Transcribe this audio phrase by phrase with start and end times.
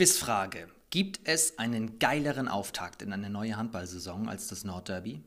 [0.00, 0.66] Quizfrage.
[0.88, 5.20] Gibt es einen geileren Auftakt in eine neue Handballsaison als das Nordderby?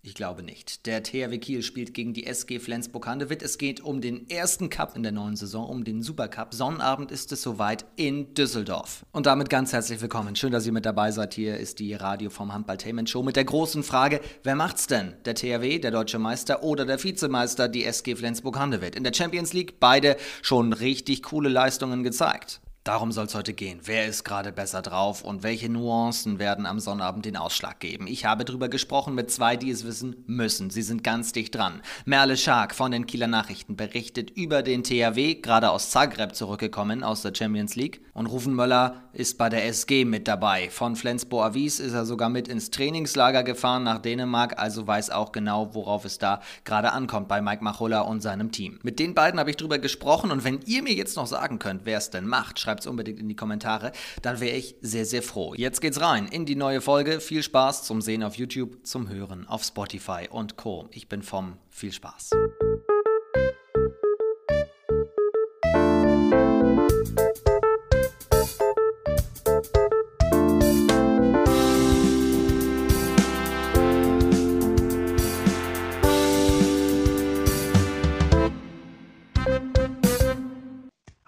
[0.00, 0.86] Ich glaube nicht.
[0.86, 3.42] Der THW Kiel spielt gegen die SG Flensburg-Handewitt.
[3.42, 6.54] Es geht um den ersten Cup in der neuen Saison, um den Supercup.
[6.54, 9.04] Sonnabend ist es soweit in Düsseldorf.
[9.12, 10.34] Und damit ganz herzlich willkommen.
[10.34, 11.34] Schön, dass ihr mit dabei seid.
[11.34, 15.14] Hier ist die Radio vom Handballtainment Show mit der großen Frage, wer macht's denn?
[15.26, 18.96] Der THW, der deutsche Meister oder der Vizemeister, die SG Flensburg-Handewitt?
[18.96, 22.62] In der Champions League beide schon richtig coole Leistungen gezeigt.
[22.82, 23.80] Darum soll es heute gehen.
[23.84, 28.06] Wer ist gerade besser drauf und welche Nuancen werden am Sonnabend den Ausschlag geben?
[28.06, 30.70] Ich habe darüber gesprochen mit zwei, die es wissen müssen.
[30.70, 31.82] Sie sind ganz dicht dran.
[32.06, 37.20] Merle Schark von den Kieler Nachrichten berichtet über den THW, gerade aus Zagreb zurückgekommen aus
[37.20, 38.00] der Champions League.
[38.14, 40.70] Und Rufen Möller ist bei der SG mit dabei.
[40.70, 45.32] Von Flensburg Avis ist er sogar mit ins Trainingslager gefahren nach Dänemark, also weiß auch
[45.32, 48.78] genau, worauf es da gerade ankommt bei Mike Machulla und seinem Team.
[48.82, 51.82] Mit den beiden habe ich drüber gesprochen und wenn ihr mir jetzt noch sagen könnt,
[51.84, 53.92] wer es denn macht, schreibt es unbedingt in die Kommentare.
[54.22, 55.54] Dann wäre ich sehr, sehr froh.
[55.54, 57.20] Jetzt geht's rein in die neue Folge.
[57.20, 60.88] Viel Spaß zum Sehen auf YouTube, zum Hören auf Spotify und Co.
[60.92, 62.30] Ich bin vom Viel Spaß.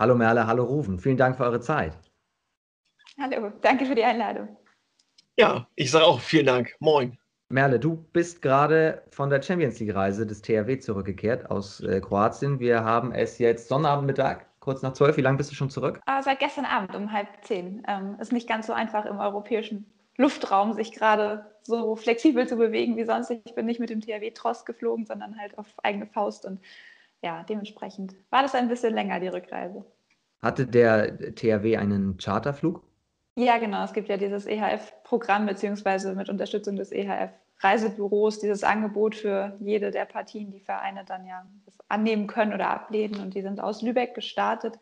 [0.03, 0.99] Hallo Merle, hallo Rufen.
[0.99, 1.97] Vielen Dank für eure Zeit.
[3.21, 4.49] Hallo, danke für die Einladung.
[5.37, 6.75] Ja, ich sage auch vielen Dank.
[6.81, 7.17] Moin.
[7.51, 12.59] Merle, du bist gerade von der Champions League-Reise des THW zurückgekehrt aus äh, Kroatien.
[12.59, 15.17] Wir haben es jetzt Sonnabendmittag, kurz nach zwölf.
[15.19, 16.01] Wie lange bist du schon zurück?
[16.11, 17.85] Uh, seit gestern Abend um halb zehn.
[17.87, 22.97] Ähm, ist nicht ganz so einfach im europäischen Luftraum, sich gerade so flexibel zu bewegen
[22.97, 23.31] wie sonst.
[23.31, 26.59] Ich bin nicht mit dem THW-Trost geflogen, sondern halt auf eigene Faust und
[27.23, 29.85] ja, dementsprechend war das ein bisschen länger, die Rückreise.
[30.43, 32.83] Hatte der THW einen Charterflug?
[33.37, 33.85] Ja, genau.
[33.85, 40.05] Es gibt ja dieses EHF-Programm, beziehungsweise mit Unterstützung des EHF-Reisebüros, dieses Angebot für jede der
[40.05, 41.47] Partien, die Vereine dann ja
[41.89, 43.21] annehmen können oder ablehnen.
[43.21, 44.79] Und die sind aus Lübeck gestartet,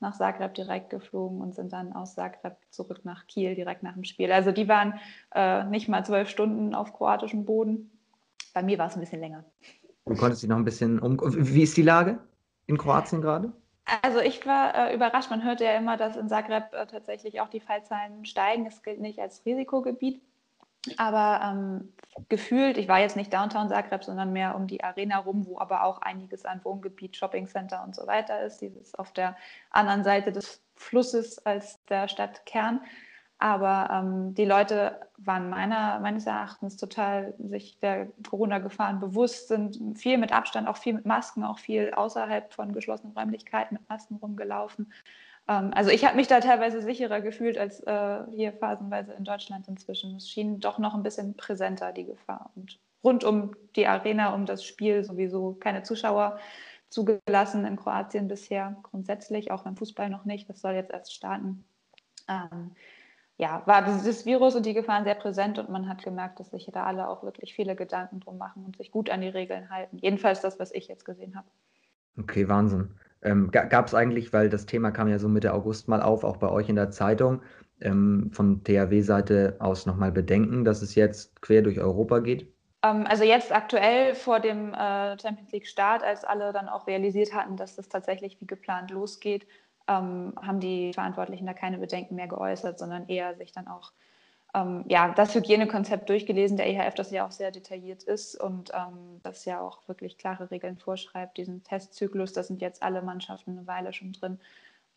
[0.00, 4.04] nach Zagreb direkt geflogen und sind dann aus Zagreb zurück nach Kiel direkt nach dem
[4.04, 4.32] Spiel.
[4.32, 5.00] Also die waren
[5.34, 7.90] äh, nicht mal zwölf Stunden auf kroatischem Boden.
[8.52, 9.44] Bei mir war es ein bisschen länger.
[10.06, 11.18] Du konntest dich noch ein bisschen um.
[11.22, 12.18] Wie ist die Lage
[12.66, 13.52] in Kroatien gerade?
[14.02, 15.30] Also ich war äh, überrascht.
[15.30, 18.66] Man hört ja immer, dass in Zagreb äh, tatsächlich auch die Fallzahlen steigen.
[18.66, 20.22] Es gilt nicht als Risikogebiet.
[20.98, 21.92] Aber ähm,
[22.28, 25.84] gefühlt, ich war jetzt nicht Downtown Zagreb, sondern mehr um die Arena rum, wo aber
[25.84, 28.58] auch einiges an Wohngebiet, Shoppingcenter und so weiter ist.
[28.60, 29.36] Dieses auf der
[29.70, 32.80] anderen Seite des Flusses als der Stadtkern.
[33.38, 40.18] Aber ähm, die Leute waren meiner, meines Erachtens total sich der Corona-Gefahren bewusst, sind viel
[40.18, 44.92] mit Abstand, auch viel mit Masken, auch viel außerhalb von geschlossenen Räumlichkeiten mit Masken rumgelaufen.
[45.48, 49.68] Ähm, also ich habe mich da teilweise sicherer gefühlt als äh, hier phasenweise in Deutschland
[49.68, 50.16] inzwischen.
[50.16, 52.50] Es schien doch noch ein bisschen präsenter, die Gefahr.
[52.54, 56.38] Und rund um die Arena, um das Spiel sowieso keine Zuschauer
[56.88, 60.48] zugelassen in Kroatien bisher grundsätzlich, auch beim Fußball noch nicht.
[60.48, 61.64] Das soll jetzt erst starten.
[62.28, 62.70] Ähm,
[63.36, 66.68] ja, war dieses Virus und die Gefahren sehr präsent und man hat gemerkt, dass sich
[66.72, 69.98] da alle auch wirklich viele Gedanken drum machen und sich gut an die Regeln halten.
[69.98, 71.48] Jedenfalls das, was ich jetzt gesehen habe.
[72.18, 72.90] Okay, Wahnsinn.
[73.22, 76.36] Ähm, Gab es eigentlich, weil das Thema kam ja so Mitte August mal auf, auch
[76.36, 77.42] bei euch in der Zeitung,
[77.80, 82.52] ähm, von THW-Seite aus nochmal Bedenken, dass es jetzt quer durch Europa geht?
[82.84, 87.56] Ähm, also jetzt aktuell vor dem äh, Champions League-Start, als alle dann auch realisiert hatten,
[87.56, 89.46] dass das tatsächlich wie geplant losgeht,
[89.88, 93.92] ähm, haben die Verantwortlichen da keine Bedenken mehr geäußert, sondern eher sich dann auch
[94.54, 99.20] ähm, ja, das Hygienekonzept durchgelesen der EHF, das ja auch sehr detailliert ist und ähm,
[99.22, 101.36] das ja auch wirklich klare Regeln vorschreibt.
[101.36, 104.38] Diesen Testzyklus, da sind jetzt alle Mannschaften eine Weile schon drin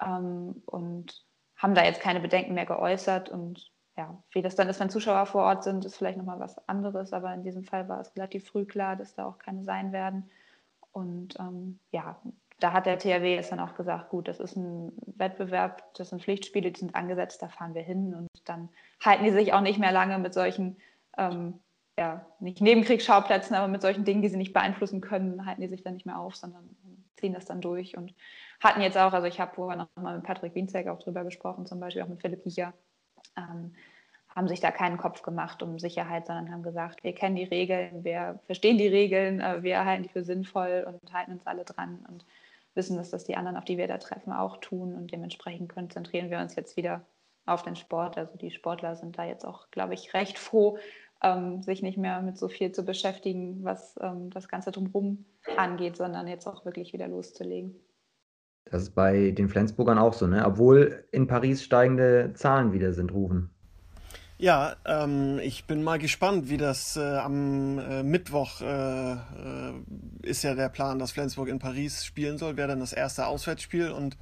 [0.01, 1.25] ähm, und
[1.55, 3.29] haben da jetzt keine Bedenken mehr geäußert.
[3.29, 6.67] Und ja, wie das dann ist, wenn Zuschauer vor Ort sind, ist vielleicht nochmal was
[6.69, 9.91] anderes, aber in diesem Fall war es relativ früh klar, dass da auch keine sein
[9.91, 10.29] werden.
[10.91, 12.19] Und ähm, ja,
[12.59, 16.23] da hat der THW jetzt dann auch gesagt, gut, das ist ein Wettbewerb, das sind
[16.23, 18.69] Pflichtspiele, die sind angesetzt, da fahren wir hin und dann
[19.03, 20.77] halten die sich auch nicht mehr lange mit solchen,
[21.17, 21.59] ähm,
[21.99, 25.83] ja, nicht Nebenkriegsschauplätzen, aber mit solchen Dingen, die sie nicht beeinflussen können, halten die sich
[25.83, 26.75] dann nicht mehr auf, sondern
[27.15, 28.13] ziehen das dann durch und
[28.59, 31.65] hatten jetzt auch, also ich habe vorher noch mal mit Patrick Wienzek auch drüber gesprochen,
[31.65, 32.73] zum Beispiel auch mit Philipp Kicher,
[33.35, 33.75] ähm,
[34.35, 38.03] haben sich da keinen Kopf gemacht um Sicherheit, sondern haben gesagt, wir kennen die Regeln,
[38.03, 42.05] wir verstehen die Regeln, äh, wir halten die für sinnvoll und halten uns alle dran
[42.07, 42.23] und
[42.77, 44.95] wissen, dass das die anderen, auf die wir da treffen, auch tun.
[44.95, 47.05] Und dementsprechend konzentrieren wir uns jetzt wieder
[47.45, 48.17] auf den Sport.
[48.17, 50.77] Also die Sportler sind da jetzt auch, glaube ich, recht froh,
[51.21, 55.25] ähm, sich nicht mehr mit so viel zu beschäftigen, was ähm, das Ganze drumherum
[55.57, 57.75] angeht, sondern jetzt auch wirklich wieder loszulegen.
[58.65, 60.45] Das ist bei den Flensburgern auch so, ne?
[60.45, 63.49] Obwohl in Paris steigende Zahlen wieder sind, Rufen.
[64.39, 69.17] Ja, ähm, ich bin mal gespannt, wie das äh, am äh, Mittwoch äh, äh,
[70.21, 73.89] ist ja der Plan, dass Flensburg in Paris spielen soll, wäre dann das erste Auswärtsspiel
[73.89, 74.15] und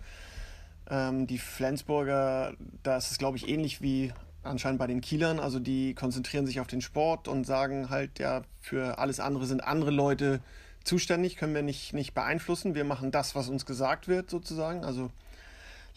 [0.89, 5.59] ähm, die Flensburger, da ist es glaube ich ähnlich wie anscheinend bei den Kielern, also
[5.59, 9.91] die konzentrieren sich auf den Sport und sagen halt, ja, für alles andere sind andere
[9.91, 10.39] Leute
[10.85, 15.11] zuständig, können wir nicht, nicht beeinflussen, wir machen das, was uns gesagt wird sozusagen, also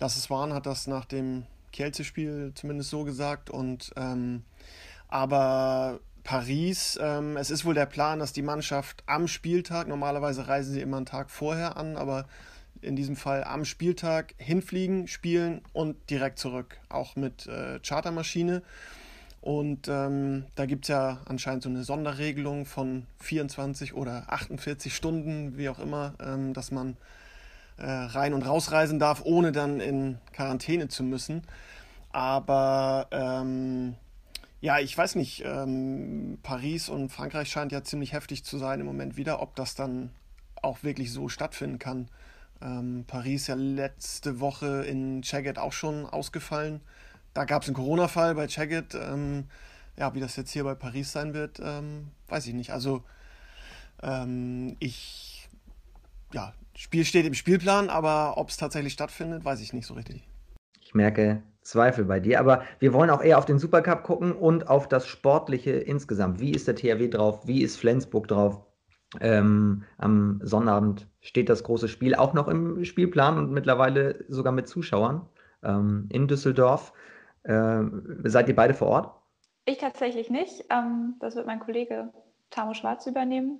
[0.00, 1.44] Lasse Swan hat das nach dem
[1.78, 3.50] Kielce-Spiel zumindest so gesagt.
[3.50, 4.42] Und ähm,
[5.06, 10.74] aber Paris, ähm, es ist wohl der Plan, dass die Mannschaft am Spieltag, normalerweise reisen
[10.74, 12.26] sie immer einen Tag vorher an, aber
[12.82, 18.62] in diesem Fall am Spieltag hinfliegen, spielen und direkt zurück, auch mit äh, Chartermaschine.
[19.40, 25.56] Und ähm, da gibt es ja anscheinend so eine Sonderregelung von 24 oder 48 Stunden,
[25.56, 26.96] wie auch immer, ähm, dass man
[27.84, 31.42] rein- und rausreisen darf, ohne dann in Quarantäne zu müssen.
[32.10, 33.94] Aber ähm,
[34.60, 38.86] ja, ich weiß nicht, ähm, Paris und Frankreich scheint ja ziemlich heftig zu sein im
[38.86, 40.10] Moment wieder, ob das dann
[40.60, 42.08] auch wirklich so stattfinden kann.
[42.60, 46.80] Ähm, Paris ja letzte Woche in Chagget auch schon ausgefallen.
[47.34, 48.94] Da gab es einen Corona-Fall bei Chagget.
[48.94, 49.44] Ähm,
[49.96, 52.72] ja, wie das jetzt hier bei Paris sein wird, ähm, weiß ich nicht.
[52.72, 53.04] Also
[54.02, 55.48] ähm, ich
[56.32, 60.28] ja, Spiel steht im Spielplan, aber ob es tatsächlich stattfindet, weiß ich nicht so richtig.
[60.80, 64.68] Ich merke Zweifel bei dir, aber wir wollen auch eher auf den Supercup gucken und
[64.68, 66.38] auf das Sportliche insgesamt.
[66.38, 67.48] Wie ist der THW drauf?
[67.48, 68.64] Wie ist Flensburg drauf?
[69.20, 74.68] Ähm, am Sonnabend steht das große Spiel auch noch im Spielplan und mittlerweile sogar mit
[74.68, 75.28] Zuschauern
[75.64, 76.92] ähm, in Düsseldorf.
[77.44, 79.14] Ähm, seid ihr beide vor Ort?
[79.64, 80.64] Ich tatsächlich nicht.
[80.70, 82.12] Ähm, das wird mein Kollege
[82.50, 83.58] Tamo Schwarz übernehmen.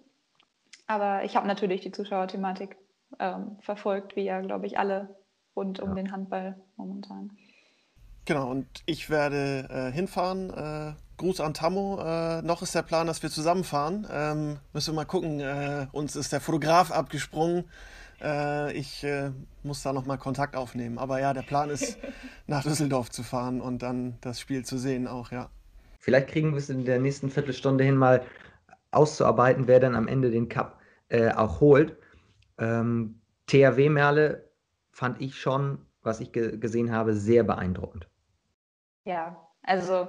[0.86, 2.76] Aber ich habe natürlich die Zuschauerthematik
[3.18, 5.16] ähm, verfolgt, wie ja, glaube ich, alle
[5.56, 7.36] rund um den Handball momentan.
[8.24, 10.50] Genau, und ich werde äh, hinfahren.
[10.50, 11.98] Äh, Gruß an Tammo.
[12.00, 14.06] Äh, noch ist der Plan, dass wir zusammenfahren.
[14.10, 15.40] Ähm, müssen wir mal gucken.
[15.40, 17.64] Äh, uns ist der Fotograf abgesprungen.
[18.22, 19.30] Äh, ich äh,
[19.62, 20.98] muss da nochmal Kontakt aufnehmen.
[20.98, 21.98] Aber ja, der Plan ist,
[22.46, 25.50] nach Düsseldorf zu fahren und dann das Spiel zu sehen auch, ja.
[25.98, 28.22] Vielleicht kriegen wir es in der nächsten Viertelstunde hin mal
[28.90, 30.78] auszuarbeiten, wer dann am Ende den Cup
[31.36, 31.96] auch holt.
[32.58, 34.48] Ähm, THW Merle
[34.90, 38.08] fand ich schon, was ich ge gesehen habe, sehr beeindruckend.
[39.04, 40.08] Ja, also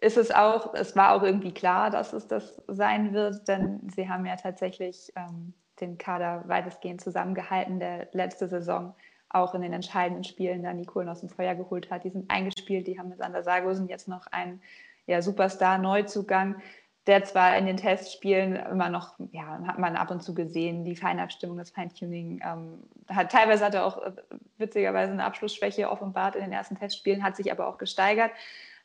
[0.00, 4.08] ist es auch, es war auch irgendwie klar, dass es das sein wird, denn sie
[4.08, 8.94] haben ja tatsächlich ähm, den Kader weitestgehend zusammengehalten, der letzte Saison
[9.28, 12.04] auch in den entscheidenden Spielen da Nicole aus dem Feuer geholt hat.
[12.04, 14.62] Die sind eingespielt, die haben mit Sander Sargosen jetzt noch einen
[15.06, 16.56] ja, Superstar-Neuzugang
[17.06, 20.96] der zwar in den Testspielen immer noch, ja, hat man ab und zu gesehen, die
[20.96, 24.12] Feinabstimmung, das Feintuning, ähm, hat, teilweise hat er auch äh,
[24.56, 28.30] witzigerweise eine Abschlussschwäche offenbart in den ersten Testspielen, hat sich aber auch gesteigert.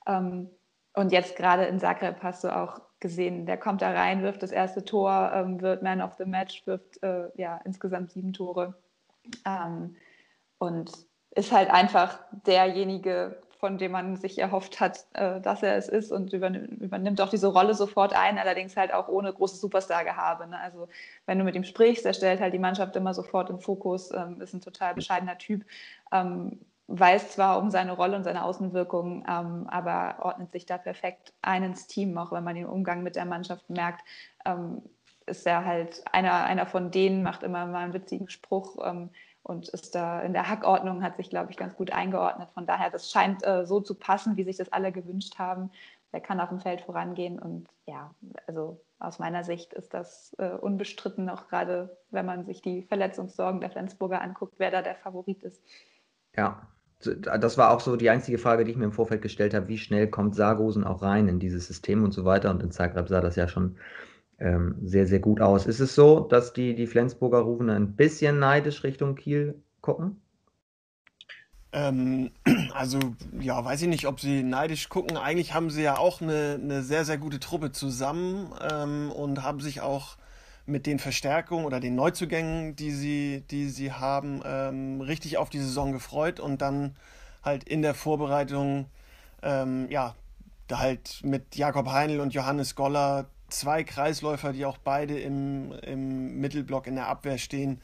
[0.05, 0.49] Ähm,
[0.93, 4.51] und jetzt gerade in Zagreb hast du auch gesehen, der kommt da rein, wirft das
[4.51, 8.73] erste Tor, ähm, wird Man of the Match, wirft äh, ja, insgesamt sieben Tore.
[9.45, 9.95] Ähm,
[10.57, 10.91] und
[11.31, 16.11] ist halt einfach derjenige, von dem man sich erhofft hat, äh, dass er es ist
[16.11, 20.47] und übernimmt, übernimmt, auch diese Rolle sofort ein, allerdings halt auch ohne großes Superstar-Gehabe.
[20.47, 20.57] Ne?
[20.59, 20.87] Also
[21.25, 24.39] wenn du mit ihm sprichst, er stellt halt die Mannschaft immer sofort im Fokus, ähm,
[24.41, 25.65] ist ein total bescheidener Typ,
[26.13, 31.33] ähm, weiß zwar um seine Rolle und seine Außenwirkung, ähm, aber ordnet sich da perfekt
[31.41, 34.05] ein ins Team, auch wenn man den Umgang mit der Mannschaft merkt,
[34.45, 34.81] ähm,
[35.25, 39.09] ist er halt einer, einer von denen, macht immer mal einen witzigen Spruch, ähm,
[39.43, 42.49] und ist da in der Hackordnung, hat sich, glaube ich, ganz gut eingeordnet.
[42.53, 45.71] Von daher, das scheint äh, so zu passen, wie sich das alle gewünscht haben.
[46.11, 48.13] Der kann auf dem Feld vorangehen und ja,
[48.47, 53.61] also aus meiner Sicht ist das äh, unbestritten, auch gerade wenn man sich die Verletzungssorgen
[53.61, 55.61] der Flensburger anguckt, wer da der Favorit ist.
[56.35, 56.67] Ja,
[56.99, 59.77] das war auch so die einzige Frage, die ich mir im Vorfeld gestellt habe, wie
[59.77, 62.49] schnell kommt Sargosen auch rein in dieses System und so weiter.
[62.49, 63.77] Und in Zagreb sah das ja schon
[64.39, 65.65] ähm, sehr, sehr gut aus.
[65.65, 70.21] Ist es so, dass die, die Flensburger Rufen ein bisschen neidisch Richtung Kiel gucken?
[71.71, 72.31] Ähm,
[72.73, 72.99] also,
[73.39, 75.17] ja, weiß ich nicht, ob sie neidisch gucken.
[75.17, 79.59] Eigentlich haben sie ja auch eine, eine sehr, sehr gute Truppe zusammen ähm, und haben
[79.59, 80.17] sich auch
[80.65, 85.59] mit den Verstärkungen oder den Neuzugängen, die sie, die sie haben, ähm, richtig auf die
[85.59, 86.95] Saison gefreut und dann
[87.43, 88.85] halt in der Vorbereitung,
[89.41, 90.15] ähm, ja,
[90.71, 96.87] halt mit Jakob Heinl und Johannes Goller zwei Kreisläufer, die auch beide im, im Mittelblock
[96.87, 97.81] in der Abwehr stehen.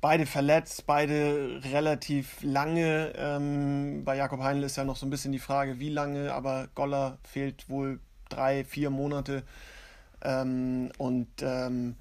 [0.00, 3.12] Beide verletzt, beide relativ lange.
[3.16, 6.68] Ähm, bei Jakob Heinl ist ja noch so ein bisschen die Frage, wie lange, aber
[6.74, 9.44] Goller fehlt wohl drei, vier Monate.
[10.22, 11.96] Ähm, und ähm,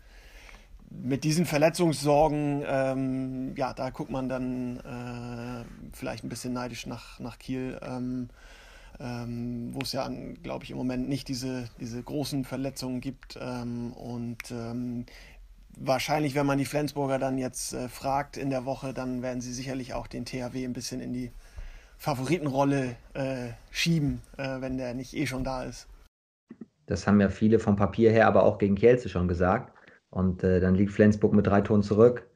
[0.90, 7.20] mit diesen Verletzungssorgen, ähm, ja, da guckt man dann äh, vielleicht ein bisschen neidisch nach,
[7.20, 8.30] nach Kiel, ähm,
[9.00, 10.10] ähm, wo es ja,
[10.42, 13.38] glaube ich, im Moment nicht diese, diese großen Verletzungen gibt.
[13.42, 15.06] Ähm, und ähm,
[15.78, 19.54] wahrscheinlich, wenn man die Flensburger dann jetzt äh, fragt in der Woche, dann werden sie
[19.54, 21.32] sicherlich auch den THW ein bisschen in die
[21.98, 25.88] Favoritenrolle äh, schieben, äh, wenn der nicht eh schon da ist.
[26.86, 29.74] Das haben ja viele vom Papier her aber auch gegen Kielce schon gesagt.
[30.10, 32.30] Und äh, dann liegt Flensburg mit drei Toren zurück,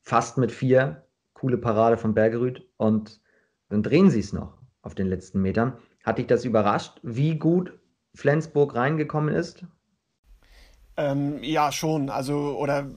[0.00, 1.04] fast mit vier.
[1.34, 2.66] Coole Parade von Bergerüth.
[2.76, 3.20] Und
[3.68, 5.78] dann drehen sie es noch auf den letzten Metern.
[6.04, 7.78] Hat dich das überrascht, wie gut
[8.14, 9.64] Flensburg reingekommen ist?
[10.96, 12.10] Ähm, ja, schon.
[12.10, 12.90] Also, oder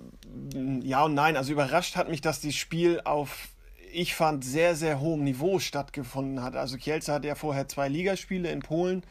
[0.82, 1.38] ja und nein.
[1.38, 3.50] Also überrascht hat mich, dass das Spiel auf,
[3.92, 6.56] ich fand, sehr, sehr hohem Niveau stattgefunden hat.
[6.56, 9.04] Also Kielce hatte ja vorher zwei Ligaspiele in Polen.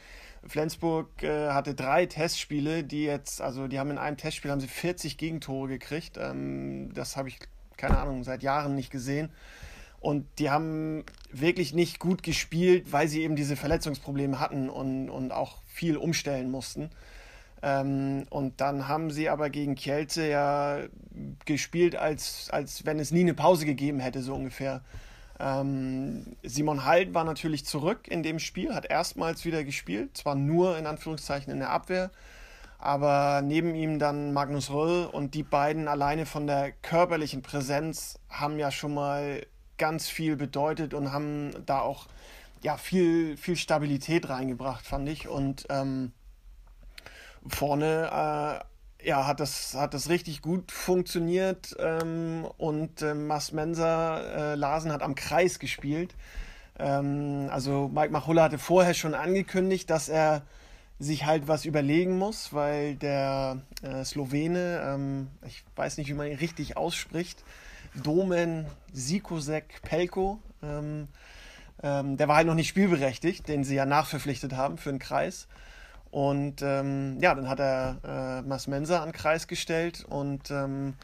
[0.45, 4.67] Flensburg äh, hatte drei Testspiele, die jetzt, also die haben in einem Testspiel haben sie
[4.67, 6.19] 40 Gegentore gekriegt.
[6.21, 7.39] Ähm, das habe ich,
[7.77, 9.31] keine Ahnung, seit Jahren nicht gesehen.
[10.03, 15.31] Und die haben wirklich nicht gut gespielt, weil sie eben diese Verletzungsprobleme hatten und, und
[15.31, 16.91] auch viel umstellen mussten.
[17.63, 20.81] Ähm, und dann haben sie aber gegen Kielce ja
[21.45, 24.83] gespielt, als, als wenn es nie eine Pause gegeben hätte, so ungefähr.
[25.39, 30.77] Ähm, Simon Halt war natürlich zurück in dem Spiel, hat erstmals wieder gespielt, zwar nur
[30.79, 32.11] in Anführungszeichen in der Abwehr,
[32.81, 38.59] aber neben ihm dann Magnus Röll und die beiden alleine von der körperlichen Präsenz haben
[38.59, 39.47] ja schon mal
[39.83, 42.07] ganz viel bedeutet und haben da auch
[42.63, 45.27] ja, viel, viel Stabilität reingebracht, fand ich.
[45.27, 46.13] Und ähm,
[47.49, 48.63] vorne
[49.03, 54.55] äh, ja, hat, das, hat das richtig gut funktioniert ähm, und äh, Mas Mensa äh,
[54.55, 56.15] Larsen hat am Kreis gespielt.
[56.79, 60.43] Ähm, also Mike Machulla hatte vorher schon angekündigt, dass er
[61.01, 66.29] sich halt was überlegen muss, weil der äh, Slowene, ähm, ich weiß nicht, wie man
[66.29, 67.43] ihn richtig ausspricht,
[67.95, 71.09] Domen Sikosek Pelko, ähm,
[71.83, 75.49] ähm, der war halt noch nicht spielberechtigt, den sie ja nachverpflichtet haben für den Kreis.
[76.11, 80.95] Und ähm, ja, dann hat er äh, Mas Mensa an den Kreis gestellt und ähm,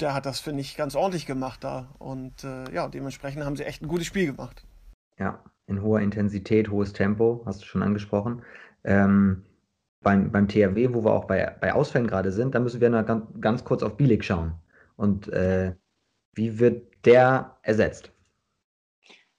[0.00, 1.88] der hat das, finde ich, ganz ordentlich gemacht da.
[1.98, 4.64] Und äh, ja, dementsprechend haben sie echt ein gutes Spiel gemacht.
[5.18, 8.42] Ja, in hoher Intensität, hohes Tempo, hast du schon angesprochen.
[8.84, 9.44] Ähm,
[10.02, 13.06] beim, beim THW, wo wir auch bei, bei Ausfällen gerade sind, da müssen wir noch
[13.06, 14.54] ganz, ganz kurz auf Bielik schauen.
[14.96, 15.74] Und äh,
[16.34, 18.10] wie wird der ersetzt?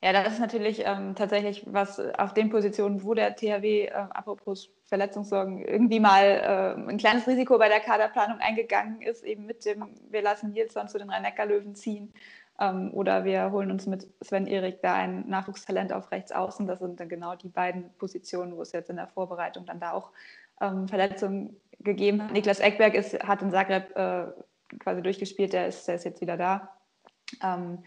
[0.04, 4.70] Ja, das ist natürlich ähm, tatsächlich was auf den Positionen, wo der THW, äh, apropos
[4.84, 9.86] Verletzungssorgen, irgendwie mal äh, ein kleines Risiko bei der Kaderplanung eingegangen ist, eben mit dem,
[10.10, 12.14] wir lassen Nilsson zu den Rhein-Neckar-Löwen ziehen
[12.60, 16.68] ähm, oder wir holen uns mit Sven Erik da ein Nachwuchstalent auf rechts außen.
[16.68, 19.94] Das sind dann genau die beiden Positionen, wo es jetzt in der Vorbereitung dann da
[19.94, 20.12] auch
[20.60, 22.34] ähm, Verletzungen gegeben hat.
[22.34, 24.26] Niklas Eckberg ist, hat in Zagreb äh,
[24.80, 26.70] quasi durchgespielt, der ist, der ist jetzt wieder da.
[27.42, 27.80] Ähm,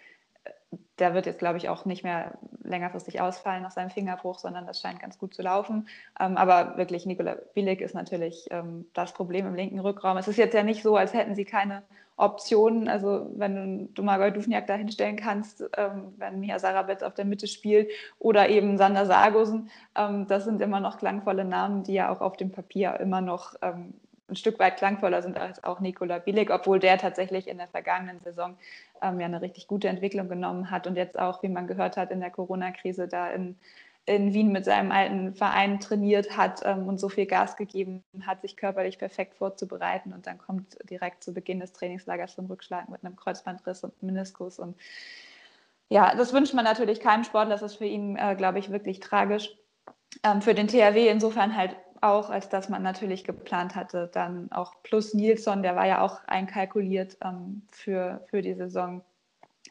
[0.99, 4.81] der wird jetzt, glaube ich, auch nicht mehr längerfristig ausfallen nach seinem Fingerbruch, sondern das
[4.81, 5.89] scheint ganz gut zu laufen.
[6.19, 10.17] Ähm, aber wirklich, Nikola Billig ist natürlich ähm, das Problem im linken Rückraum.
[10.17, 11.83] Es ist jetzt ja nicht so, als hätten sie keine
[12.17, 12.89] Optionen.
[12.89, 17.47] Also wenn du Domagoj Dufniak da hinstellen kannst, ähm, wenn Mia Sarabetz auf der Mitte
[17.47, 22.23] spielt oder eben Sander Sargosen, ähm, das sind immer noch klangvolle Namen, die ja auch
[22.23, 23.93] auf dem Papier immer noch ähm,
[24.29, 28.21] ein Stück weit klangvoller sind als auch Nikola Billig, obwohl der tatsächlich in der vergangenen
[28.21, 28.57] Saison
[29.03, 32.11] ähm, ja eine richtig gute Entwicklung genommen hat und jetzt auch, wie man gehört hat,
[32.11, 33.57] in der Corona-Krise da in,
[34.05, 38.43] in Wien mit seinem alten Verein trainiert hat ähm, und so viel Gas gegeben hat,
[38.43, 40.13] sich körperlich perfekt vorzubereiten.
[40.13, 44.59] Und dann kommt direkt zu Beginn des Trainingslagers zum Rückschlag mit einem Kreuzbandriss und Meniskus.
[44.59, 44.77] Und
[45.89, 48.99] ja, das wünscht man natürlich keinem Sportler, das ist für ihn, äh, glaube ich, wirklich
[48.99, 49.57] tragisch.
[50.25, 51.77] Ähm, für den THW insofern halt
[52.09, 56.21] auch, als dass man natürlich geplant hatte, dann auch plus Nilsson, der war ja auch
[56.27, 59.03] einkalkuliert ähm, für, für die Saison,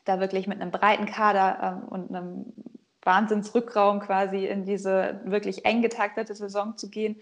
[0.05, 2.53] da wirklich mit einem breiten Kader ähm, und einem
[3.01, 7.21] Wahnsinnsrückraum quasi in diese wirklich eng getaktete Saison zu gehen,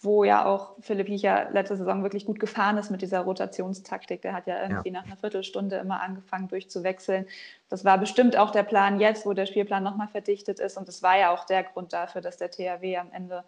[0.00, 4.22] wo ja auch Philipp Hiecher letzte Saison wirklich gut gefahren ist mit dieser Rotationstaktik.
[4.22, 5.00] Der hat ja irgendwie ja.
[5.00, 7.26] nach einer Viertelstunde immer angefangen durchzuwechseln.
[7.68, 10.76] Das war bestimmt auch der Plan jetzt, wo der Spielplan nochmal verdichtet ist.
[10.76, 13.44] Und das war ja auch der Grund dafür, dass der THW am Ende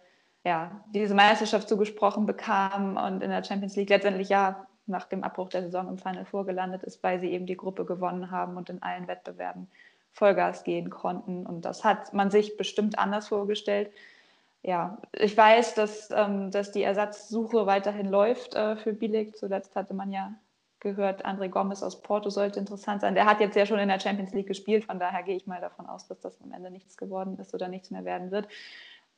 [0.47, 5.49] ja, diese Meisterschaft zugesprochen bekam und in der Champions League letztendlich ja nach dem Abbruch
[5.49, 8.81] der Saison im Final vorgelandet ist, weil sie eben die Gruppe gewonnen haben und in
[8.81, 9.67] allen Wettbewerben
[10.13, 11.45] Vollgas gehen konnten.
[11.45, 13.91] Und das hat man sich bestimmt anders vorgestellt.
[14.63, 19.35] Ja, ich weiß, dass, ähm, dass die Ersatzsuche weiterhin läuft äh, für Billig.
[19.35, 20.33] Zuletzt hatte man ja
[20.79, 23.15] gehört, André Gomes aus Porto sollte interessant sein.
[23.15, 25.59] Der hat jetzt ja schon in der Champions League gespielt, von daher gehe ich mal
[25.59, 28.47] davon aus, dass das am Ende nichts geworden ist oder nichts mehr werden wird.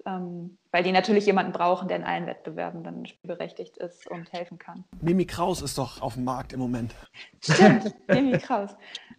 [0.05, 4.59] Ähm, weil die natürlich jemanden brauchen, der in allen Wettbewerben dann spielberechtigt ist und helfen
[4.59, 4.83] kann.
[5.01, 6.93] Mimi Kraus ist doch auf dem Markt im Moment.
[7.41, 8.75] Stimmt, Mimi Kraus.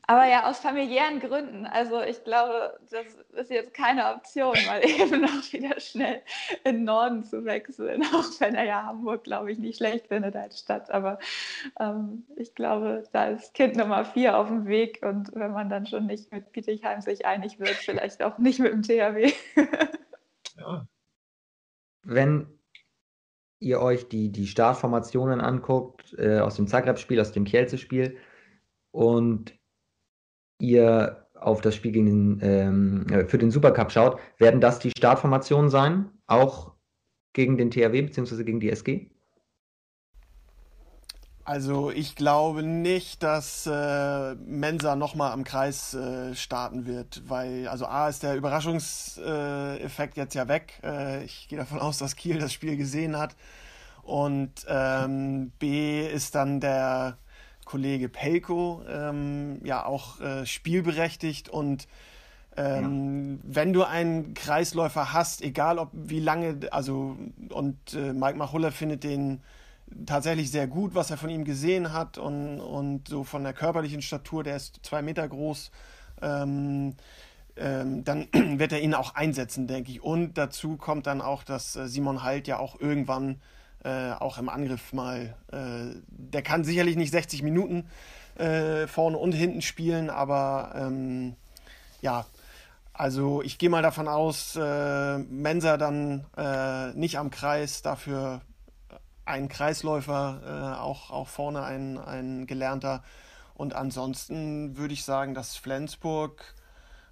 [0.06, 1.66] Aber ja, aus familiären Gründen.
[1.66, 3.06] Also ich glaube, das
[3.40, 6.22] ist jetzt keine Option, mal eben noch wieder schnell
[6.64, 10.34] in den Norden zu wechseln, auch wenn er ja Hamburg, glaube ich, nicht schlecht findet
[10.36, 10.90] als Stadt.
[10.90, 11.18] Aber
[11.78, 15.86] ähm, ich glaube, da ist Kind Nummer vier auf dem Weg und wenn man dann
[15.86, 19.32] schon nicht mit Bietigheim sich einig wird, vielleicht auch nicht mit dem THW.
[22.02, 22.46] Wenn
[23.60, 28.16] ihr euch die, die Startformationen anguckt, äh, aus dem Zagreb-Spiel, aus dem Kielce-Spiel
[28.90, 29.54] und
[30.58, 34.90] ihr auf das Spiel gegen den, ähm, äh, für den Supercup schaut, werden das die
[34.90, 36.74] Startformationen sein, auch
[37.32, 38.44] gegen den THW bzw.
[38.44, 39.10] gegen die SG?
[41.44, 47.86] Also ich glaube nicht, dass äh, Mensa nochmal am Kreis äh, starten wird, weil also
[47.86, 50.80] A ist der Überraschungseffekt jetzt ja weg.
[50.84, 53.36] Äh, ich gehe davon aus, dass Kiel das Spiel gesehen hat.
[54.02, 57.18] Und ähm, B ist dann der
[57.64, 61.86] Kollege Pelko ähm, ja auch äh, spielberechtigt und
[62.56, 63.54] ähm, ja.
[63.54, 67.16] Wenn du einen Kreisläufer hast, egal ob wie lange, also
[67.50, 69.40] und äh, Mike Machulla findet den
[70.06, 74.02] tatsächlich sehr gut, was er von ihm gesehen hat und, und so von der körperlichen
[74.02, 75.70] Statur, der ist zwei Meter groß,
[76.22, 76.94] ähm,
[77.56, 80.02] ähm, dann wird er ihn auch einsetzen, denke ich.
[80.02, 83.40] Und dazu kommt dann auch, dass äh, Simon Halt ja auch irgendwann
[83.84, 87.86] äh, auch im Angriff mal, äh, der kann sicherlich nicht 60 Minuten
[88.36, 91.34] äh, vorne und hinten spielen, aber ähm,
[92.02, 92.26] ja,
[92.92, 98.42] also ich gehe mal davon aus, äh, Mensa dann äh, nicht am Kreis, dafür
[99.30, 103.02] ein Kreisläufer, äh, auch, auch vorne ein, ein gelernter.
[103.54, 106.54] Und ansonsten würde ich sagen, dass Flensburg,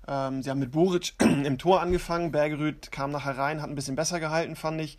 [0.06, 3.96] ähm, sie haben mit Boric im Tor angefangen, Bergerüth kam nachher rein, hat ein bisschen
[3.96, 4.98] besser gehalten, fand ich.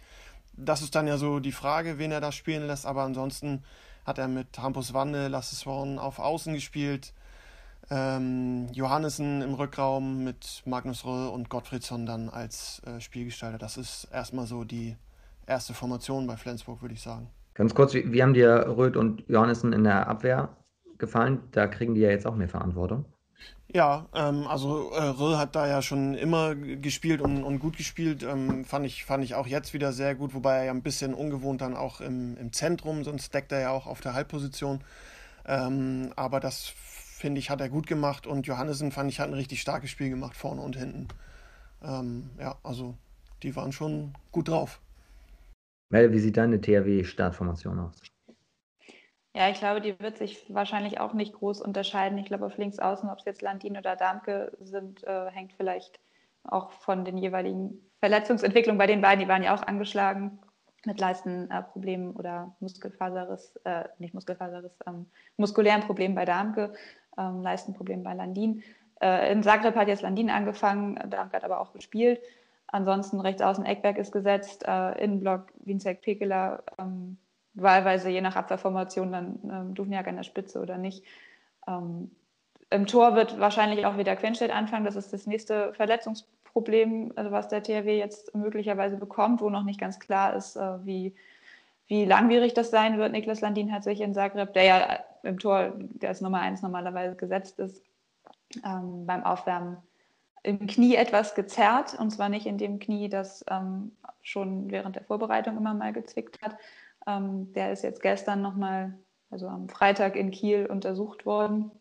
[0.54, 3.64] Das ist dann ja so die Frage, wen er da spielen lässt, aber ansonsten
[4.06, 7.14] hat er mit Hampus Wanne, Lassesworn auf Außen gespielt,
[7.90, 13.58] ähm, Johannessen im Rückraum mit Magnus Röll und Gottfriedsson dann als äh, Spielgestalter.
[13.58, 14.98] Das ist erstmal so die
[15.50, 17.30] erste Formation bei Flensburg, würde ich sagen.
[17.54, 20.56] Ganz kurz, wie, wie haben dir Röth und Johannessen in der Abwehr
[20.98, 21.42] gefallen?
[21.52, 23.06] Da kriegen die ja jetzt auch mehr Verantwortung.
[23.72, 28.24] Ja, ähm, also äh, Röll hat da ja schon immer gespielt und, und gut gespielt.
[28.24, 31.14] Ähm, fand, ich, fand ich auch jetzt wieder sehr gut, wobei er ja ein bisschen
[31.14, 34.82] ungewohnt dann auch im, im Zentrum, sonst deckt er ja auch auf der Halbposition.
[35.46, 36.74] Ähm, aber das
[37.20, 40.10] finde ich, hat er gut gemacht und Johannessen fand ich, hat ein richtig starkes Spiel
[40.10, 41.10] gemacht, vorne und hinten.
[41.84, 42.96] Ähm, ja, also
[43.44, 44.82] die waren schon gut drauf.
[45.90, 48.02] Mel, wie sieht deine THW-Startformation aus?
[49.36, 52.18] Ja, ich glaube, die wird sich wahrscheinlich auch nicht groß unterscheiden.
[52.18, 56.00] Ich glaube, auf links außen, ob es jetzt Landin oder Darmke sind, äh, hängt vielleicht
[56.44, 59.20] auch von den jeweiligen Verletzungsentwicklungen bei den beiden.
[59.20, 60.40] Die waren ja auch angeschlagen
[60.86, 66.74] mit Leistenproblemen äh, oder Muskelfaserriss, äh, nicht Muskelfaserriss, ähm, muskulären Problemen bei Darmke,
[67.18, 68.64] ähm, Leistenproblemen bei Landin.
[69.02, 72.22] Äh, in Zagreb hat jetzt Landin angefangen, Darmke hat aber auch gespielt.
[72.72, 77.18] Ansonsten rechts außen Eckberg ist gesetzt, äh, Innenblock Winzek Pekela, ähm,
[77.56, 81.04] wahlweise je nach Abwehrformation dann ähm, Duvniak an der Spitze oder nicht.
[81.68, 82.12] Ähm,
[82.70, 84.86] Im Tor wird wahrscheinlich auch wieder Quenstedt anfangen.
[84.86, 89.80] Das ist das nächste Verletzungsproblem, also was der THW jetzt möglicherweise bekommt, wo noch nicht
[89.80, 91.16] ganz klar ist, äh, wie,
[91.88, 93.12] wie langwierig das sein wird.
[93.14, 97.16] Niklas Landin hat sich in Zagreb, der ja im Tor, der ist Nummer eins normalerweise
[97.16, 97.84] gesetzt ist,
[98.64, 99.78] ähm, beim Aufwärmen
[100.44, 105.04] im Knie etwas gezerrt und zwar nicht in dem Knie, das ähm, schon während der
[105.04, 106.56] Vorbereitung immer mal gezwickt hat.
[107.08, 108.98] Ähm, der ist jetzt gestern nochmal,
[109.30, 111.72] also am Freitag in Kiel untersucht worden.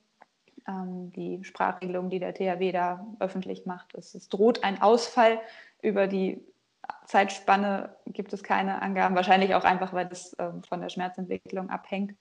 [0.67, 5.41] Ähm, die Sprachregelung, die der THW da öffentlich macht, ist, es droht ein Ausfall
[5.81, 6.45] über die
[7.07, 12.15] Zeitspanne gibt es keine Angaben, wahrscheinlich auch einfach, weil das ähm, von der Schmerzentwicklung abhängt.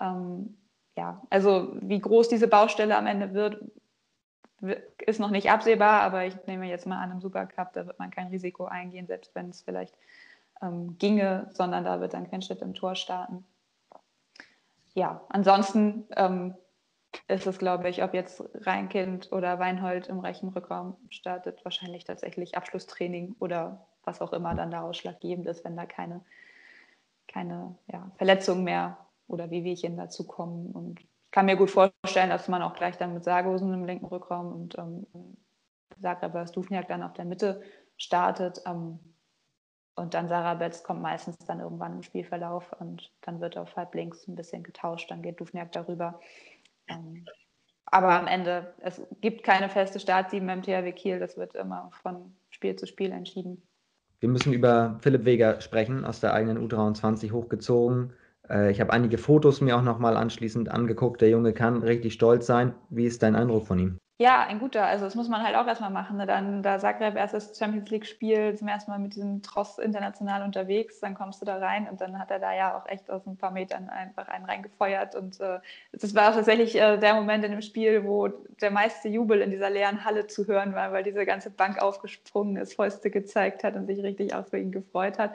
[0.00, 0.56] Ähm,
[0.96, 3.58] ja, also wie groß diese Baustelle am Ende wird,
[5.06, 8.10] ist noch nicht absehbar, aber ich nehme jetzt mal an, im Supercup, da wird man
[8.10, 9.94] kein Risiko eingehen, selbst wenn es vielleicht
[10.62, 13.44] ähm, ginge, sondern da wird dann Quenstedt im Tor starten.
[14.94, 16.54] Ja, ansonsten ähm,
[17.28, 22.56] ist es, glaube ich, ob jetzt Reinkind oder Weinhold im rechten Rückraum startet, wahrscheinlich tatsächlich
[22.56, 26.20] Abschlusstraining oder was auch immer dann da ausschlaggebend ist, wenn da keine,
[27.28, 30.70] keine ja, Verletzungen mehr oder Wehwehchen dazukommen.
[30.72, 31.00] Und
[31.34, 34.78] kann mir gut vorstellen, dass man auch gleich dann mit Sargosen im linken Rückraum und
[34.78, 35.04] ähm,
[36.00, 37.60] Zagreb Stufniak dann auf der Mitte
[37.96, 38.62] startet.
[38.66, 39.00] Ähm,
[39.96, 43.96] und dann Sarah Betz kommt meistens dann irgendwann im Spielverlauf und dann wird auf halb
[43.96, 46.20] links ein bisschen getauscht, dann geht Dufniak darüber.
[46.86, 47.24] Ähm,
[47.86, 52.36] aber am Ende, es gibt keine feste Startsieben beim THW Kiel, das wird immer von
[52.50, 53.60] Spiel zu Spiel entschieden.
[54.20, 58.12] wir müssen über Philipp Weger sprechen, aus der eigenen U23 hochgezogen.
[58.48, 61.20] Äh, ich habe einige Fotos mir auch nochmal anschließend angeguckt.
[61.20, 62.74] Der Junge kann richtig stolz sein.
[62.90, 63.98] Wie ist dein Eindruck von ihm?
[64.18, 64.86] Ja, ein guter.
[64.86, 66.18] Also das muss man halt auch erstmal machen.
[66.18, 66.26] Ne?
[66.26, 71.14] Dann da Zagreb erstes Champions League-Spiel zum ersten Mal mit diesem Tross international unterwegs, dann
[71.16, 73.50] kommst du da rein und dann hat er da ja auch echt aus ein paar
[73.50, 75.16] Metern einfach einen reingefeuert.
[75.16, 75.58] Und äh,
[75.90, 79.50] das war auch tatsächlich äh, der Moment in dem Spiel, wo der meiste Jubel in
[79.50, 83.74] dieser leeren Halle zu hören war, weil diese ganze Bank aufgesprungen ist, Fäuste gezeigt hat
[83.74, 85.34] und sich richtig auch für ihn gefreut hat.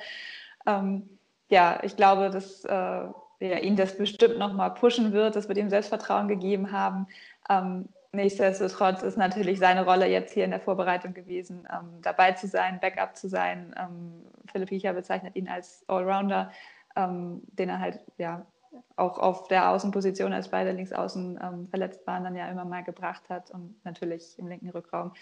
[0.66, 1.19] Ähm,
[1.50, 5.70] ja, ich glaube, dass äh, ja, ihn das bestimmt nochmal pushen wird, dass wir ihm
[5.70, 7.08] Selbstvertrauen gegeben haben.
[7.50, 12.48] Ähm, Nichtsdestotrotz ist natürlich seine Rolle jetzt hier in der Vorbereitung gewesen, ähm, dabei zu
[12.48, 13.76] sein, Backup zu sein.
[13.78, 16.52] Ähm, Philipp Hiecher bezeichnet ihn als Allrounder,
[16.96, 18.48] ähm, den er halt ja
[18.96, 23.30] auch auf der Außenposition, als beide Linksaußen ähm, verletzt waren, dann ja immer mal gebracht
[23.30, 25.14] hat und natürlich im linken Rückraum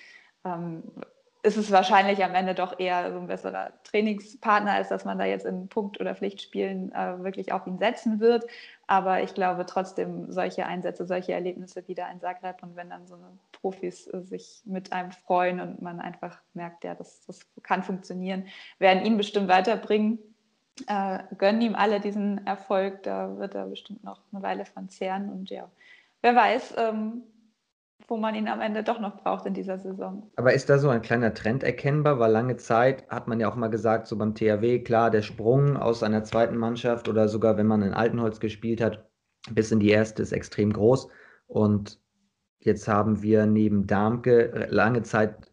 [0.45, 0.83] ähm,
[1.43, 5.26] ist es wahrscheinlich am Ende doch eher so ein besserer Trainingspartner, als dass man da
[5.26, 8.45] jetzt in Punkt- oder Pflichtspielen äh, wirklich auf ihn setzen wird.
[8.88, 13.15] Aber ich glaube trotzdem, solche Einsätze, solche Erlebnisse wieder in Zagreb und wenn dann so
[13.15, 17.84] eine Profis äh, sich mit einem freuen und man einfach merkt, ja, das, das kann
[17.84, 18.47] funktionieren,
[18.80, 20.19] werden ihn bestimmt weiterbringen.
[20.88, 25.30] Äh, gönnen ihm alle diesen Erfolg, da wird er bestimmt noch eine Weile von zehren
[25.32, 25.67] und ja,
[26.21, 27.23] wer weiß, ähm,
[28.07, 30.31] wo man ihn am Ende doch noch braucht in dieser Saison.
[30.36, 32.19] Aber ist da so ein kleiner Trend erkennbar?
[32.19, 35.75] Weil lange Zeit hat man ja auch mal gesagt, so beim THW, klar, der Sprung
[35.75, 39.10] aus einer zweiten Mannschaft oder sogar wenn man in Altenholz gespielt hat,
[39.51, 41.10] bis in die erste ist extrem groß.
[41.47, 41.99] Und
[42.60, 45.51] jetzt haben wir neben Darmke lange Zeit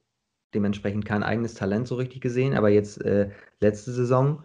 [0.55, 2.55] dementsprechend kein eigenes Talent so richtig gesehen.
[2.55, 3.31] Aber jetzt äh,
[3.61, 4.45] letzte Saison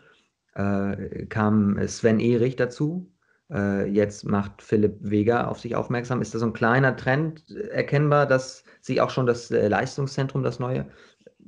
[0.55, 3.12] äh, kam Sven Erich dazu,
[3.51, 6.21] jetzt macht Philipp Vega auf sich aufmerksam.
[6.21, 10.59] Ist da so ein kleiner Trend erkennbar, dass sich auch schon das äh, Leistungszentrum, das
[10.59, 10.85] neue,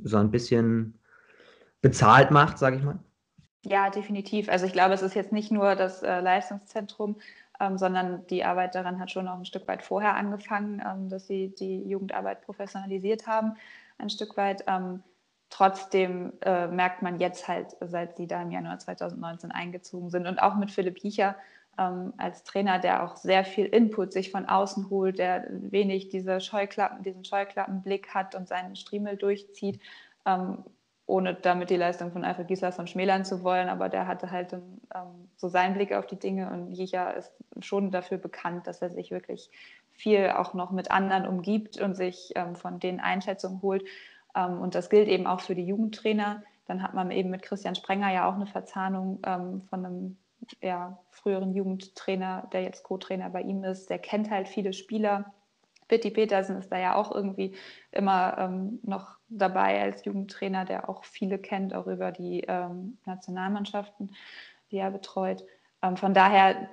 [0.04, 1.00] so ein bisschen
[1.82, 3.00] bezahlt macht, sage ich mal?
[3.64, 4.50] Ja, definitiv.
[4.50, 7.18] Also ich glaube, es ist jetzt nicht nur das äh, Leistungszentrum,
[7.60, 11.28] ähm, sondern die Arbeit daran hat schon noch ein Stück weit vorher angefangen, ähm, dass
[11.28, 13.56] sie die Jugendarbeit professionalisiert haben,
[14.00, 14.64] ein Stück weit.
[14.68, 15.04] Ähm,
[15.52, 20.42] trotzdem äh, merkt man jetzt halt, seit sie da im Januar 2019 eingezogen sind und
[20.42, 21.36] auch mit Philipp Hiecher
[21.78, 26.40] ähm, als Trainer, der auch sehr viel Input sich von außen holt, der wenig diese
[26.42, 29.80] Scheuklappen, diesen Scheuklappenblick hat und seinen Striemel durchzieht,
[30.26, 30.64] ähm,
[31.06, 35.30] ohne damit die Leistung von Alfred Gislason schmälern zu wollen, aber der hatte halt ähm,
[35.36, 39.12] so seinen Blick auf die Dinge und Jicha ist schon dafür bekannt, dass er sich
[39.12, 39.50] wirklich
[39.92, 43.84] viel auch noch mit anderen umgibt und sich ähm, von denen Einschätzungen holt.
[44.36, 46.44] Ähm, und das gilt eben auch für die Jugendtrainer.
[46.66, 50.18] Dann hat man eben mit Christian Sprenger ja auch eine Verzahnung ähm, von einem
[50.62, 55.34] ja, früheren Jugendtrainer, der jetzt Co-Trainer bei ihm ist, der kennt halt viele Spieler.
[55.88, 57.56] Pitti Petersen ist da ja auch irgendwie
[57.92, 64.16] immer ähm, noch dabei als Jugendtrainer, der auch viele kennt, auch über die ähm, Nationalmannschaften,
[64.72, 65.44] die er betreut.
[65.82, 66.70] Ähm, von daher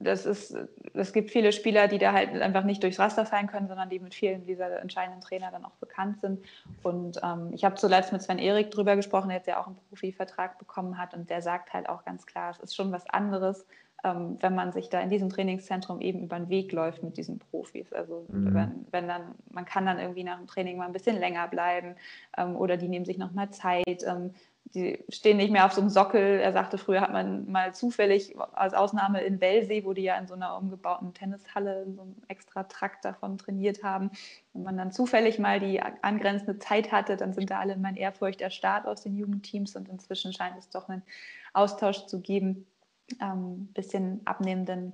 [0.00, 0.56] das ist,
[0.94, 3.98] es gibt viele Spieler, die da halt einfach nicht durchs Raster fallen können, sondern die
[3.98, 6.44] mit vielen dieser entscheidenden Trainer dann auch bekannt sind.
[6.82, 9.76] Und ähm, ich habe zuletzt mit Sven Erik drüber gesprochen, der jetzt ja auch einen
[9.88, 13.66] Profivertrag bekommen hat und der sagt halt auch ganz klar, es ist schon was anderes,
[14.04, 17.92] wenn man sich da in diesem Trainingszentrum eben über den Weg läuft mit diesen Profis.
[17.92, 18.54] Also mhm.
[18.54, 21.96] wenn, wenn dann, man kann dann irgendwie nach dem Training mal ein bisschen länger bleiben
[22.36, 24.04] ähm, oder die nehmen sich nochmal Zeit.
[24.06, 24.34] Ähm,
[24.74, 26.40] die stehen nicht mehr auf so einem Sockel.
[26.40, 30.26] Er sagte, früher hat man mal zufällig als Ausnahme in Wellsee, wo die ja in
[30.26, 34.10] so einer umgebauten Tennishalle in so einem extra Trakt davon trainiert haben.
[34.52, 37.96] Wenn man dann zufällig mal die angrenzende Zeit hatte, dann sind da alle in mein
[37.96, 41.02] Ehrfurcht erstarrt aus den Jugendteams und inzwischen scheint es doch einen
[41.52, 42.66] Austausch zu geben.
[43.20, 44.92] Ähm, bisschen abnehmenden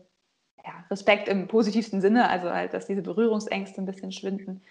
[0.64, 4.62] ja, Respekt im positivsten Sinne, also halt, dass diese Berührungsängste ein bisschen schwinden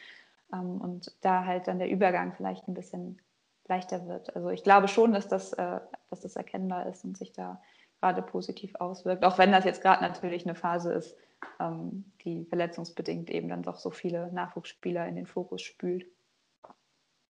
[0.51, 3.19] ähm, und da halt dann der Übergang vielleicht ein bisschen
[3.67, 4.35] leichter wird.
[4.35, 5.79] Also ich glaube schon, dass das, äh,
[6.09, 7.61] dass das erkennbar ist und sich da
[8.01, 11.15] gerade positiv auswirkt, auch wenn das jetzt gerade natürlich eine Phase ist,
[11.59, 16.05] ähm, die verletzungsbedingt eben dann doch so viele Nachwuchsspieler in den Fokus spült.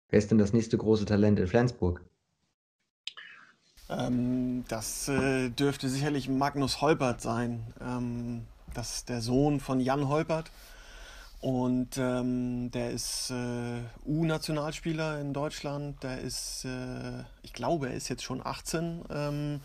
[0.09, 2.01] Wer ist denn das nächste große Talent in Flensburg?
[3.89, 7.61] Ähm, das äh, dürfte sicherlich Magnus Holpert sein.
[7.81, 10.51] Ähm, das ist der Sohn von Jan Holpert.
[11.41, 16.01] Und ähm, der ist äh, U-Nationalspieler in Deutschland.
[16.01, 19.03] Der ist, äh, ich glaube, er ist jetzt schon 18.
[19.11, 19.61] Ähm,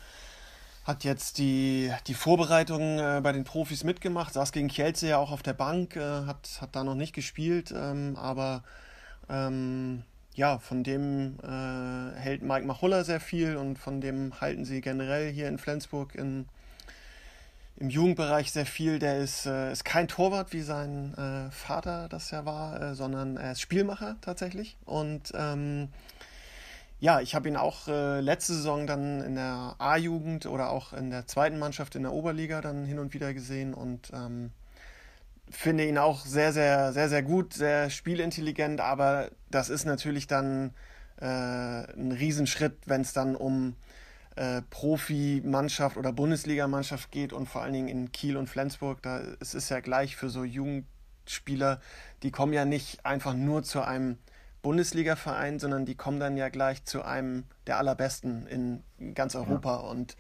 [0.85, 5.30] hat jetzt die, die Vorbereitung äh, bei den Profis mitgemacht, saß gegen Kielce ja auch
[5.30, 8.62] auf der Bank, äh, hat, hat da noch nicht gespielt, ähm, aber
[9.28, 10.02] ähm,
[10.40, 15.31] ja, von dem äh, hält Mike Machulla sehr viel und von dem halten sie generell
[15.31, 16.48] hier in Flensburg in,
[17.76, 18.98] im Jugendbereich sehr viel.
[18.98, 23.37] Der ist, äh, ist kein Torwart, wie sein äh, Vater das ja war, äh, sondern
[23.37, 24.79] er ist Spielmacher tatsächlich.
[24.87, 25.88] Und ähm,
[27.00, 31.11] ja, ich habe ihn auch äh, letzte Saison dann in der A-Jugend oder auch in
[31.11, 34.53] der zweiten Mannschaft in der Oberliga dann hin und wieder gesehen und ähm,
[35.50, 40.73] finde ihn auch sehr, sehr, sehr, sehr gut, sehr spielintelligent, aber das ist natürlich dann
[41.21, 43.77] äh, ein Riesenschritt, wenn es dann um
[44.37, 49.03] äh, Profimannschaft oder Bundesligamannschaft geht und vor allen Dingen in Kiel und Flensburg.
[49.03, 51.81] Da es ist ja gleich für so Jugendspieler,
[52.23, 54.19] die kommen ja nicht einfach nur zu einem
[54.63, 59.91] Bundesliga-Verein, sondern die kommen dann ja gleich zu einem der allerbesten in ganz Europa ja.
[59.91, 60.17] und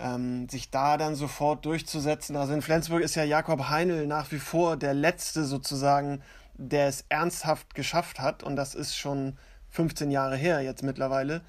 [0.00, 2.36] ähm, sich da dann sofort durchzusetzen.
[2.36, 6.22] Also in Flensburg ist ja Jakob Heinl nach wie vor der Letzte sozusagen,
[6.54, 9.36] der es ernsthaft geschafft hat und das ist schon
[9.70, 11.42] 15 Jahre her jetzt mittlerweile.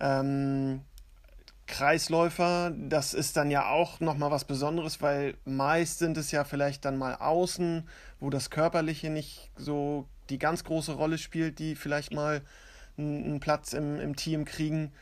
[0.00, 0.80] Ähm,
[1.66, 6.84] Kreisläufer, das ist dann ja auch nochmal was Besonderes, weil meist sind es ja vielleicht
[6.84, 7.86] dann mal außen,
[8.18, 12.42] wo das Körperliche nicht so die ganz große Rolle spielt, die vielleicht mal
[12.98, 14.92] einen Platz im, im Team kriegen.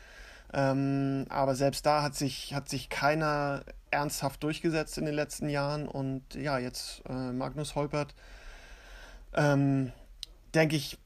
[0.53, 5.87] Ähm, aber selbst da hat sich, hat sich keiner ernsthaft durchgesetzt in den letzten Jahren.
[5.87, 8.15] Und ja, jetzt äh, Magnus Holpert,
[9.33, 9.91] ähm,
[10.53, 10.97] denke ich,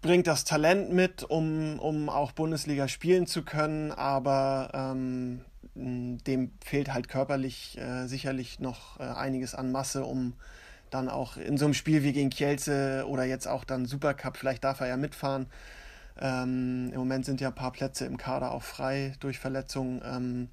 [0.00, 6.92] bringt das Talent mit, um, um auch Bundesliga spielen zu können, aber ähm, dem fehlt
[6.92, 10.34] halt körperlich äh, sicherlich noch äh, einiges an Masse, um
[10.90, 14.64] dann auch in so einem Spiel wie gegen Kielce oder jetzt auch dann Supercup, vielleicht
[14.64, 15.46] darf er ja mitfahren.
[16.20, 20.02] Ähm, Im Moment sind ja ein paar Plätze im Kader auch frei durch Verletzungen.
[20.04, 20.48] Ähm,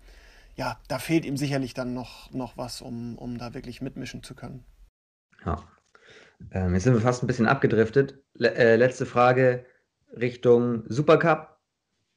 [0.55, 4.35] ja, da fehlt ihm sicherlich dann noch, noch was, um, um da wirklich mitmischen zu
[4.35, 4.63] können.
[5.45, 5.63] Ja.
[6.51, 8.19] Ähm, jetzt sind wir fast ein bisschen abgedriftet.
[8.33, 9.65] Le äh, letzte Frage
[10.11, 11.57] Richtung Supercup.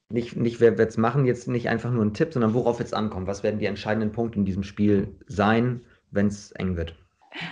[0.08, 2.92] Nicht, nicht wer wird es machen, jetzt nicht einfach nur ein Tipp, sondern worauf jetzt
[2.92, 3.26] ankommt.
[3.26, 6.94] Was werden die entscheidenden Punkte in diesem Spiel sein, wenn es eng wird?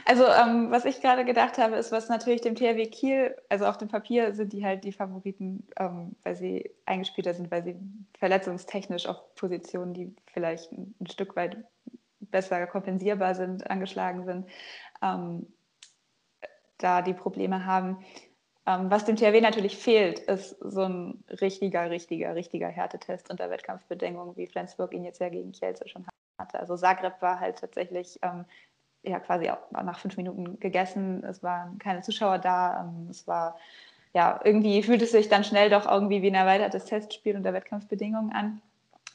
[0.04, 3.78] Also, ähm, was ich gerade gedacht habe, ist, was natürlich dem THW Kiel, also auf
[3.78, 7.76] dem Papier sind die halt die Favoriten, ähm, weil sie eingespielter sind, weil sie
[8.18, 11.56] verletzungstechnisch auf Positionen, die vielleicht ein, ein Stück weit
[12.20, 14.46] besser kompensierbar sind, angeschlagen sind,
[15.02, 15.46] ähm,
[16.82, 18.04] da die Probleme haben.
[18.66, 24.36] Ähm, was dem THW natürlich fehlt, ist so ein richtiger, richtiger, richtiger Härtetest unter Wettkampfbedingungen,
[24.36, 26.06] wie Flensburg ihn jetzt ja gegen Kielce schon
[26.38, 26.60] hatte.
[26.60, 28.44] Also Zagreb war halt tatsächlich ähm,
[29.02, 31.24] ja quasi nach fünf Minuten gegessen.
[31.24, 32.82] Es waren keine Zuschauer da.
[32.82, 33.56] Ähm, es war
[34.12, 38.32] ja irgendwie fühlt es sich dann schnell doch irgendwie wie ein erweitertes Testspiel unter Wettkampfbedingungen
[38.32, 38.60] an.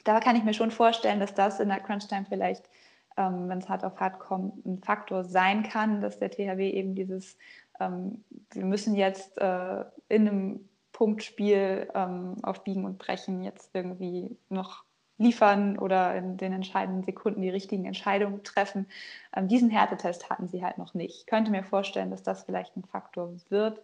[0.03, 2.63] Da kann ich mir schon vorstellen, dass das in der Crunch-Time vielleicht,
[3.17, 6.95] ähm, wenn es hart auf hart kommt, ein Faktor sein kann, dass der THW eben
[6.95, 7.37] dieses,
[7.79, 14.37] ähm, wir müssen jetzt äh, in einem Punktspiel ähm, auf Biegen und Brechen jetzt irgendwie
[14.49, 14.85] noch
[15.17, 18.87] liefern oder in den entscheidenden Sekunden die richtigen Entscheidungen treffen.
[19.35, 21.19] Ähm, diesen Härtetest hatten sie halt noch nicht.
[21.19, 23.81] Ich könnte mir vorstellen, dass das vielleicht ein Faktor wird,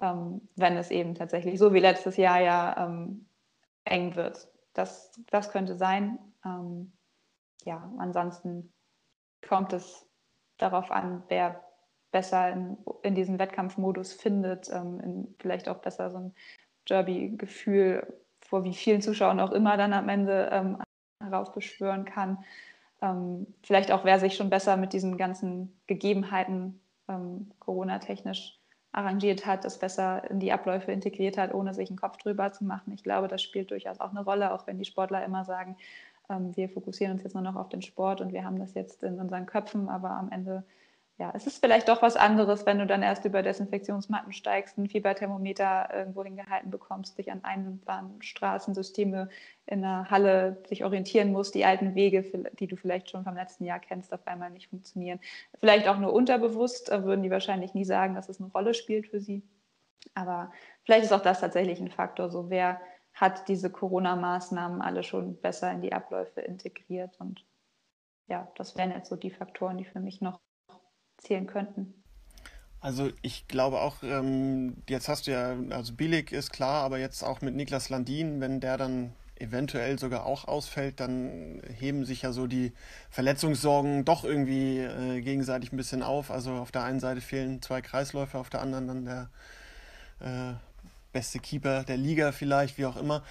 [0.00, 3.26] ähm, wenn es eben tatsächlich so wie letztes Jahr ja ähm,
[3.84, 4.48] eng wird.
[4.72, 6.18] Das, das könnte sein.
[6.44, 6.92] Ähm,
[7.66, 8.72] ja, ansonsten
[9.46, 10.06] kommt es
[10.56, 11.62] darauf an, wer
[12.12, 16.34] besser in, in diesem Wettkampfmodus findet, ähm, vielleicht auch besser so ein
[16.88, 20.78] Derby-Gefühl vor wie vielen Zuschauern auch immer dann am Ende ähm,
[22.04, 22.38] kann.
[23.02, 28.58] Ähm, vielleicht auch, wer sich schon besser mit diesen ganzen Gegebenheiten ähm, Corona-technisch
[28.92, 32.64] arrangiert hat, das besser in die Abläufe integriert hat, ohne sich einen Kopf drüber zu
[32.64, 32.94] machen.
[32.94, 35.76] Ich glaube, das spielt durchaus auch eine Rolle, auch wenn die Sportler immer sagen,
[36.28, 39.20] wir fokussieren uns jetzt nur noch auf den Sport und wir haben das jetzt in
[39.20, 40.64] unseren Köpfen, aber am Ende
[41.18, 44.86] ja, es ist vielleicht doch was anderes, wenn du dann erst über Desinfektionsmatten steigst, ein
[44.86, 49.30] Fieberthermometer irgendwo hingehalten bekommst, dich an Einbahnstraßensysteme
[49.64, 52.22] in der Halle sich orientieren musst, die alten Wege,
[52.58, 55.18] die du vielleicht schon vom letzten Jahr kennst, auf einmal nicht funktionieren.
[55.58, 59.06] Vielleicht auch nur unterbewusst, äh, würden die wahrscheinlich nie sagen, dass es eine Rolle spielt
[59.06, 59.42] für sie.
[60.14, 60.52] Aber
[60.84, 62.78] vielleicht ist auch das tatsächlich ein Faktor, so wer
[63.16, 67.44] hat diese Corona-Maßnahmen alle schon besser in die Abläufe integriert und
[68.28, 70.40] ja, das wären jetzt so die Faktoren, die für mich noch
[71.16, 72.04] zählen könnten.
[72.80, 77.22] Also ich glaube auch, ähm, jetzt hast du ja, also Billig ist klar, aber jetzt
[77.22, 82.32] auch mit Niklas Landin, wenn der dann eventuell sogar auch ausfällt, dann heben sich ja
[82.32, 82.72] so die
[83.10, 86.30] Verletzungssorgen doch irgendwie äh, gegenseitig ein bisschen auf.
[86.30, 89.30] Also auf der einen Seite fehlen zwei Kreisläufe, auf der anderen dann der
[90.20, 90.54] äh,
[91.16, 93.22] beste Keeper der Liga vielleicht, wie auch immer.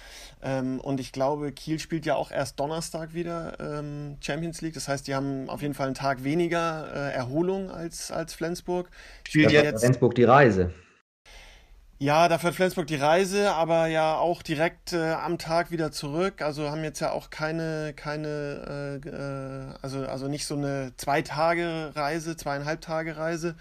[0.42, 4.74] Ähm, und ich glaube, Kiel spielt ja auch erst Donnerstag wieder ähm, Champions League.
[4.74, 8.90] Das heißt, die haben auf jeden Fall einen Tag weniger äh, Erholung als, als Flensburg.
[9.24, 10.72] Spielt ja jetzt Flensburg die Reise.
[11.98, 16.42] Ja, dafür hat Flensburg die Reise, aber ja auch direkt äh, am Tag wieder zurück.
[16.42, 21.22] Also haben jetzt ja auch keine, keine, äh, äh also, also nicht so eine zwei
[21.22, 23.54] Tage Reise, zweieinhalb Tage Reise,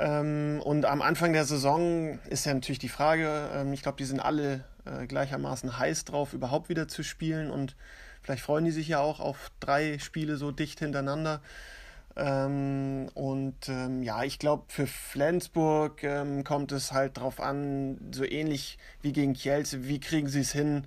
[0.00, 4.20] und am Anfang der Saison ist ja natürlich die Frage, ähm, ich glaube, die sind
[4.20, 7.74] alle äh, gleichermaßen heiß drauf, überhaupt wieder zu spielen und
[8.22, 11.40] vielleicht freuen die sich ja auch auf drei Spiele so dicht hintereinander.
[12.16, 18.24] Ähm, und ähm, ja, ich glaube, für Flensburg ähm, kommt es halt darauf an, so
[18.24, 20.84] ähnlich wie gegen Kielce, wie kriegen sie es hin,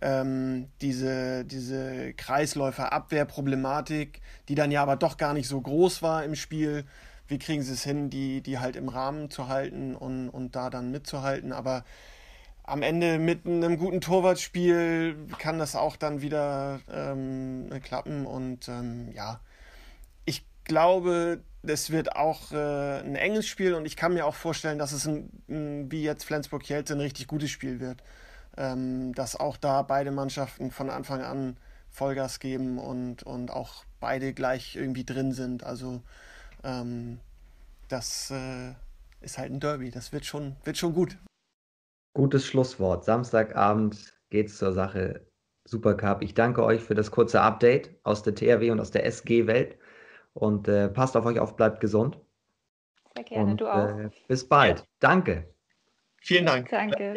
[0.00, 6.34] ähm, diese, diese Kreisläufer-Abwehrproblematik, die dann ja aber doch gar nicht so groß war im
[6.34, 6.84] Spiel,
[7.32, 10.68] wie kriegen sie es hin, die, die halt im Rahmen zu halten und, und da
[10.68, 11.52] dann mitzuhalten.
[11.52, 11.82] Aber
[12.62, 18.26] am Ende mit einem guten Torwartspiel kann das auch dann wieder ähm, klappen.
[18.26, 19.40] Und ähm, ja,
[20.26, 24.78] ich glaube, das wird auch äh, ein enges Spiel und ich kann mir auch vorstellen,
[24.78, 28.02] dass es ein, ein wie jetzt Flensburg-Kielce ein richtig gutes Spiel wird.
[28.58, 31.56] Ähm, dass auch da beide Mannschaften von Anfang an
[31.88, 35.64] Vollgas geben und, und auch beide gleich irgendwie drin sind.
[35.64, 36.02] Also
[36.64, 37.20] ähm,
[37.88, 38.72] das äh,
[39.20, 39.90] ist halt ein Derby.
[39.90, 41.18] Das wird schon, wird schon gut.
[42.14, 43.04] Gutes Schlusswort.
[43.04, 45.26] Samstagabend geht's zur Sache.
[45.64, 46.22] Supercup.
[46.22, 49.78] Ich danke euch für das kurze Update aus der THW und aus der SG-Welt.
[50.34, 52.18] Und äh, passt auf euch auf, bleibt gesund.
[53.14, 53.98] Sehr gerne, und, du auch.
[53.98, 54.84] Äh, bis bald.
[54.98, 55.54] Danke.
[56.20, 56.68] Vielen Dank.
[56.68, 57.14] Danke.